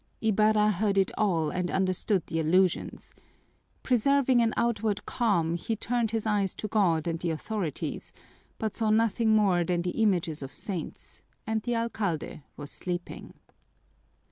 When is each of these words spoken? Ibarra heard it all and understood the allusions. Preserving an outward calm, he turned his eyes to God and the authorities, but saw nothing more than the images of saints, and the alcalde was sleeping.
Ibarra 0.19 0.71
heard 0.71 0.97
it 0.97 1.11
all 1.15 1.51
and 1.51 1.69
understood 1.69 2.25
the 2.25 2.39
allusions. 2.39 3.13
Preserving 3.83 4.41
an 4.41 4.51
outward 4.57 5.05
calm, 5.05 5.53
he 5.53 5.75
turned 5.75 6.09
his 6.09 6.25
eyes 6.25 6.55
to 6.55 6.67
God 6.67 7.05
and 7.05 7.19
the 7.19 7.29
authorities, 7.29 8.11
but 8.57 8.73
saw 8.73 8.89
nothing 8.89 9.29
more 9.35 9.63
than 9.63 9.83
the 9.83 10.01
images 10.01 10.41
of 10.41 10.55
saints, 10.55 11.21
and 11.45 11.61
the 11.61 11.75
alcalde 11.75 12.41
was 12.57 12.71
sleeping. 12.71 13.35